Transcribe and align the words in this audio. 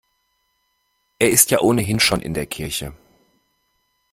Er 1.19 1.29
ist 1.29 1.51
ja 1.51 1.59
ohnehin 1.59 1.99
schon 1.99 2.23
in 2.23 2.33
der 2.33 2.47
Kirche. 2.47 2.93